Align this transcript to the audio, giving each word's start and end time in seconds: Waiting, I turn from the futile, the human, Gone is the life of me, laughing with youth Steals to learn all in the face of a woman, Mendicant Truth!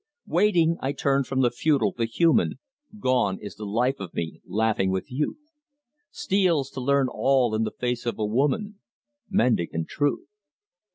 Waiting, 0.25 0.77
I 0.81 0.93
turn 0.93 1.25
from 1.25 1.41
the 1.41 1.51
futile, 1.51 1.93
the 1.95 2.05
human, 2.07 2.57
Gone 2.97 3.37
is 3.39 3.53
the 3.53 3.65
life 3.65 3.99
of 3.99 4.15
me, 4.15 4.41
laughing 4.47 4.89
with 4.89 5.11
youth 5.11 5.51
Steals 6.09 6.71
to 6.71 6.81
learn 6.81 7.07
all 7.07 7.53
in 7.53 7.65
the 7.65 7.71
face 7.79 8.07
of 8.07 8.17
a 8.17 8.25
woman, 8.25 8.79
Mendicant 9.29 9.89
Truth! 9.89 10.25